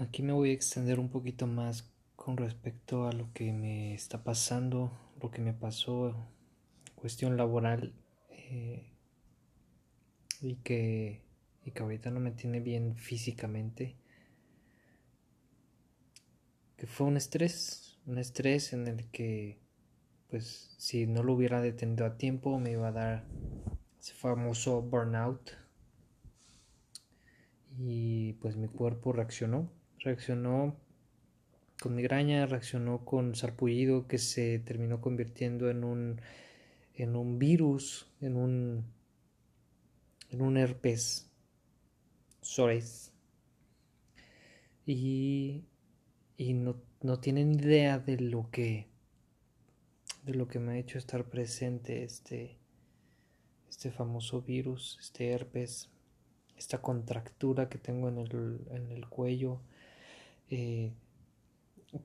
[0.00, 4.24] aquí me voy a extender un poquito más con respecto a lo que me está
[4.24, 4.90] pasando,
[5.22, 6.14] lo que me pasó,
[6.94, 7.94] cuestión laboral
[8.30, 8.92] eh,
[10.40, 11.22] y que
[11.64, 13.96] y que ahorita no me tiene bien físicamente.
[16.76, 19.58] Que fue un estrés, un estrés en el que,
[20.30, 23.26] pues, si no lo hubiera detenido a tiempo, me iba a dar
[23.98, 25.50] ese famoso burnout.
[27.78, 30.76] Y pues mi cuerpo reaccionó, reaccionó
[31.80, 36.20] con migraña, reaccionó con sarpullido que se terminó convirtiendo en un,
[36.94, 38.84] en un virus, en un,
[40.30, 41.30] en un herpes
[42.40, 43.12] Sores.
[44.86, 45.64] Y,
[46.36, 48.88] y no, no tienen idea de lo que
[50.24, 52.58] de lo que me ha hecho estar presente este
[53.70, 55.88] este famoso virus, este herpes,
[56.58, 59.62] esta contractura que tengo en el, en el cuello,
[60.50, 60.92] eh,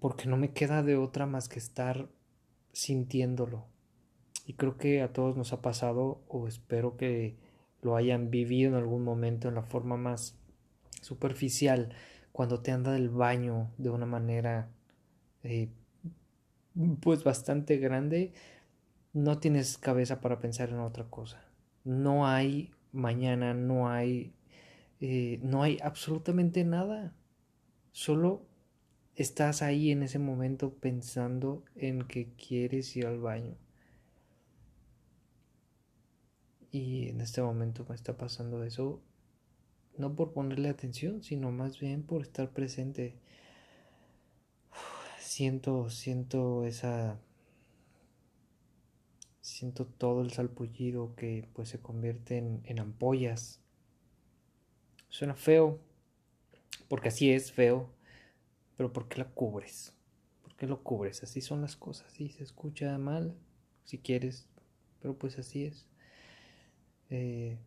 [0.00, 2.08] porque no me queda de otra más que estar
[2.72, 3.66] sintiéndolo.
[4.46, 7.36] Y creo que a todos nos ha pasado, o espero que
[7.82, 10.38] lo hayan vivido en algún momento en la forma más
[11.00, 11.94] superficial,
[12.32, 14.70] cuando te anda del baño de una manera
[15.44, 15.68] eh,
[17.00, 18.32] pues bastante grande,
[19.12, 21.44] no tienes cabeza para pensar en otra cosa.
[21.84, 24.34] No hay mañana, no hay,
[25.00, 27.14] eh, no hay absolutamente nada.
[27.94, 28.42] Solo
[29.14, 33.54] estás ahí en ese momento pensando en que quieres ir al baño.
[36.72, 39.00] Y en este momento me está pasando eso,
[39.96, 43.14] no por ponerle atención, sino más bien por estar presente.
[45.20, 47.20] Siento, siento esa...
[49.40, 53.60] Siento todo el salpullido que pues se convierte en, en ampollas.
[55.10, 55.78] Suena feo,
[56.88, 57.90] porque así es feo,
[58.76, 59.92] pero ¿por qué la cubres?
[60.42, 61.22] ¿Por qué lo cubres?
[61.22, 63.34] Así son las cosas, sí, se escucha mal,
[63.84, 64.48] si quieres,
[65.00, 65.86] pero pues así es.
[67.10, 67.58] Eh,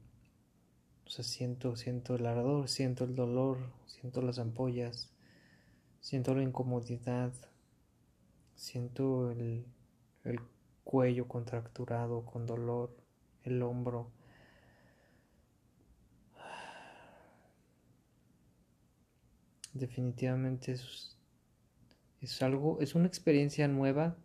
[1.05, 5.11] o sea, siento, siento el ardor, siento el dolor, siento las ampollas,
[6.01, 7.33] siento la incomodidad,
[8.55, 9.65] siento el,
[10.25, 10.39] el
[10.83, 12.95] cuello contracturado con dolor,
[13.43, 14.11] el hombro.
[19.77, 21.17] Definitivamente es,
[22.21, 24.17] es algo, es una experiencia nueva,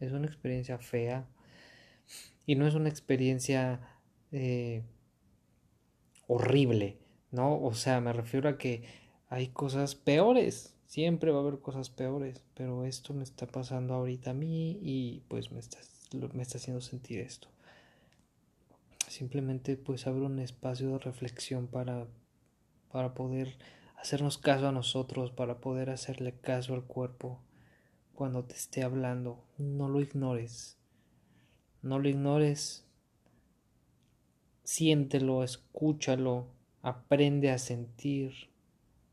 [0.00, 1.26] es una experiencia fea
[2.46, 3.80] y no es una experiencia
[4.32, 4.82] eh,
[6.26, 6.98] horrible,
[7.30, 7.60] ¿no?
[7.62, 8.84] O sea, me refiero a que
[9.28, 14.30] hay cosas peores, siempre va a haber cosas peores, pero esto me está pasando ahorita
[14.30, 15.78] a mí y pues me está,
[16.32, 17.48] me está haciendo sentir esto.
[19.08, 22.06] Simplemente pues abre un espacio de reflexión para,
[22.90, 23.56] para poder
[23.96, 27.40] hacernos caso a nosotros, para poder hacerle caso al cuerpo
[28.14, 29.44] cuando te esté hablando.
[29.58, 30.78] No lo ignores.
[31.82, 32.86] No lo ignores
[34.66, 36.48] siéntelo, escúchalo,
[36.82, 38.50] aprende a sentir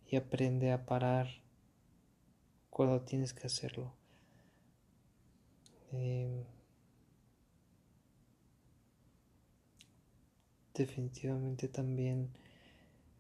[0.07, 1.27] y aprende a parar
[2.71, 3.93] cuando tienes que hacerlo.
[5.91, 6.43] Em,
[10.73, 12.31] definitivamente también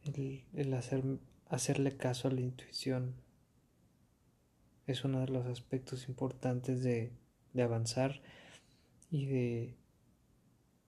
[0.05, 1.03] el, hacer,
[1.47, 3.15] hacerle caso a la intuición
[4.87, 7.13] es uno de los aspectos importantes de,
[7.53, 8.21] de avanzar
[9.09, 9.77] y de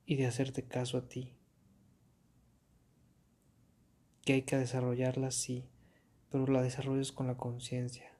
[0.05, 1.33] y de hacerte caso a ti.
[4.23, 5.65] Que hay que desarrollarla, sí,
[6.31, 8.11] pero la desarrollas con la conciencia.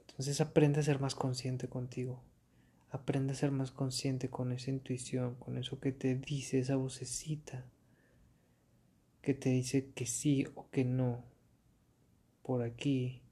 [0.00, 2.22] Entonces aprende a ser más consciente contigo.
[2.90, 7.66] Aprende a ser más consciente con esa intuición, con eso que te dice esa vocecita,
[9.26, 11.24] que te dice que sí o que no,
[12.44, 13.22] por aquí,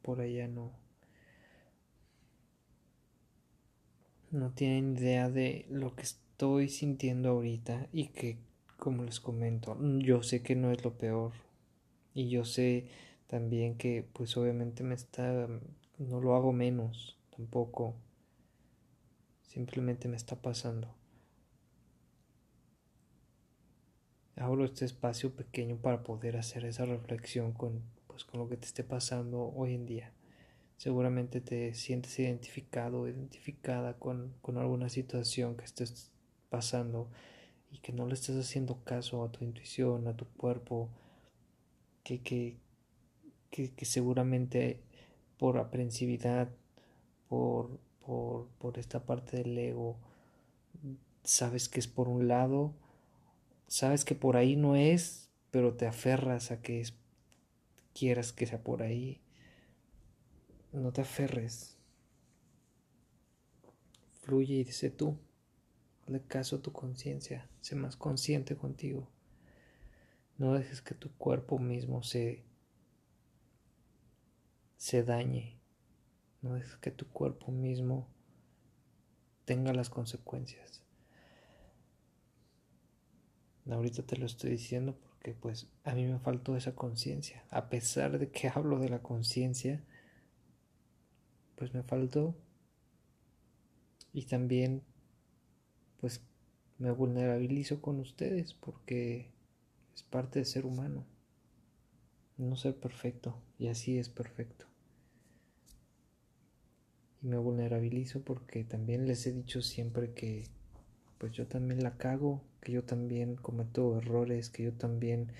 [0.00, 0.72] por allá no.
[4.30, 8.38] no tienen idea de lo que estoy sintiendo ahorita y que,
[8.78, 11.32] como les comento, yo sé que no es lo peor
[12.14, 12.86] y yo sé
[13.26, 15.46] también que pues obviamente me está,
[15.98, 17.94] no lo hago menos tampoco,
[19.42, 21.03] simplemente me está pasando.
[24.36, 28.66] Abro este espacio pequeño para poder hacer esa reflexión con, pues, con lo que te
[28.66, 30.12] esté pasando hoy en día.
[30.76, 36.10] Seguramente te sientes identificado identificada con, alguna situación que estés
[36.50, 37.08] pasando
[37.70, 40.90] y que no le estés haciendo caso a tu intuición, a tu cuerpo,
[42.02, 42.58] que, que,
[43.50, 44.82] que, seguramente
[45.38, 46.50] por aprensividad,
[47.28, 49.96] por, por, por esta parte del ego,
[51.22, 52.74] sabes que es por un lado,
[53.74, 56.86] sabes que por ahí no es, pero te aferras a que
[57.92, 59.20] quieras que sea por ahí.
[60.72, 61.76] No te aferres.
[64.20, 65.18] Fluye y sé tú.
[66.04, 67.48] Hazle caso a tu conciencia.
[67.62, 69.08] Sé más consciente contigo.
[70.38, 72.44] No dejes que tu cuerpo mismo se,
[74.76, 75.58] se dañe.
[76.42, 78.06] No dejes que tu cuerpo mismo
[79.44, 80.83] tenga las consecuencias.
[83.70, 87.44] Ahorita te lo estoy diciendo porque pues a mí me faltó esa conciencia.
[87.50, 89.82] A pesar de que hablo de la conciencia,
[91.56, 92.34] pues me faltó.
[94.12, 94.82] Y también
[96.00, 96.20] pues
[96.78, 99.32] me vulnerabilizo con ustedes porque
[99.94, 101.06] es parte de ser humano.
[102.36, 103.40] No ser perfecto.
[103.58, 104.66] Y así es perfecto.
[107.22, 110.50] Y me vulnerabilizo porque también les he dicho siempre que
[111.24, 115.32] pues yo también la cago, que yo también cometo errores, que yo también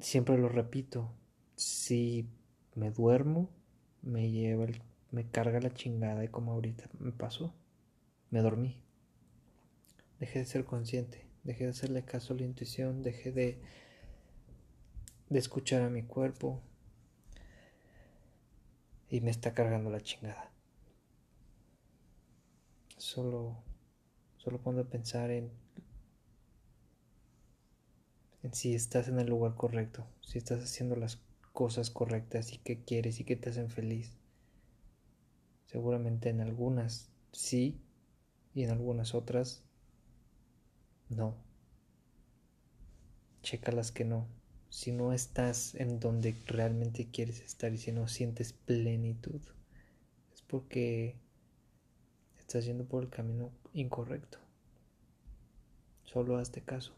[0.00, 1.14] siempre lo repito.
[1.56, 2.28] Si
[2.74, 3.48] me duermo,
[4.02, 4.66] me lleva
[5.12, 7.54] me carga la chingada y como ahorita me pasó,
[8.28, 8.82] me dormí.
[10.20, 13.62] Dejé de ser consciente dejé de hacerle caso a la intuición, dejé de,
[15.30, 16.60] de escuchar a mi cuerpo
[19.08, 20.52] y me está cargando la chingada.
[22.98, 23.56] Solo,
[24.36, 25.50] solo pongo a pensar en,
[28.42, 31.20] en si estás en el lugar correcto, si estás haciendo las
[31.52, 34.18] cosas correctas y que quieres y que te hacen feliz.
[35.66, 37.80] Seguramente en algunas sí
[38.52, 39.62] y en algunas otras
[41.08, 41.36] no.
[43.42, 44.26] Checa las que no.
[44.70, 49.40] Si no estás en donde realmente quieres estar y si no sientes plenitud,
[50.32, 51.16] es porque
[52.48, 54.38] estás yendo por el camino incorrecto.
[56.04, 56.94] Solo hazte caso.